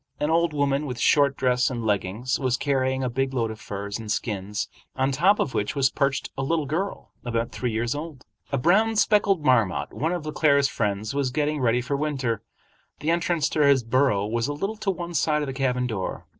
[0.19, 3.99] An old woman, with short dress and leggings, was carrying a big load of furs
[3.99, 8.25] and skins, on top of which was perched a little girl about three years old.
[8.51, 12.41] A brown, speckled marmot, one of Le Claire's friends, was getting ready for winter.
[12.99, 16.25] The entrance to his burrow was a little to one side of the cabin door.